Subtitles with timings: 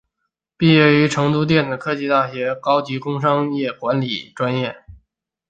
[0.57, 4.75] 毕业于成都电子科技大学高级工商管理专业。